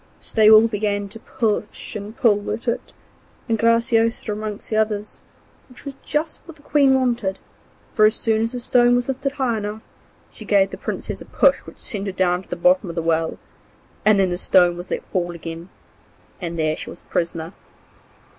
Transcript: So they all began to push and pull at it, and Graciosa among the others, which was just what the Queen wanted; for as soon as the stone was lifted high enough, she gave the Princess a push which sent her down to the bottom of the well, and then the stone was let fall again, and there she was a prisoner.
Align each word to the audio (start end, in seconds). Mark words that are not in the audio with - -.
So 0.19 0.33
they 0.33 0.49
all 0.49 0.67
began 0.67 1.09
to 1.09 1.19
push 1.19 1.95
and 1.95 2.17
pull 2.17 2.49
at 2.49 2.67
it, 2.67 2.91
and 3.47 3.59
Graciosa 3.59 4.31
among 4.31 4.57
the 4.67 4.75
others, 4.75 5.21
which 5.69 5.85
was 5.85 5.93
just 6.03 6.39
what 6.47 6.55
the 6.57 6.63
Queen 6.63 6.95
wanted; 6.95 7.37
for 7.93 8.05
as 8.05 8.15
soon 8.15 8.41
as 8.41 8.51
the 8.53 8.59
stone 8.59 8.95
was 8.95 9.07
lifted 9.07 9.33
high 9.33 9.59
enough, 9.59 9.83
she 10.31 10.43
gave 10.43 10.71
the 10.71 10.77
Princess 10.79 11.21
a 11.21 11.25
push 11.25 11.59
which 11.67 11.77
sent 11.79 12.07
her 12.07 12.13
down 12.13 12.41
to 12.41 12.49
the 12.49 12.55
bottom 12.55 12.89
of 12.89 12.95
the 12.95 13.03
well, 13.03 13.37
and 14.03 14.19
then 14.19 14.31
the 14.31 14.39
stone 14.39 14.75
was 14.75 14.89
let 14.89 15.05
fall 15.11 15.35
again, 15.35 15.69
and 16.41 16.57
there 16.57 16.75
she 16.75 16.89
was 16.89 17.01
a 17.01 17.05
prisoner. 17.05 17.53